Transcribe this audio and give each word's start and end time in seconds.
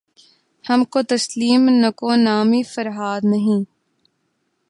ہم 0.65 0.79
کو 0.91 0.99
تسلیم 1.09 1.63
نکو 1.81 2.11
نامیِ 2.15 2.61
فرہاد 2.73 3.21
نہیں 3.23 3.61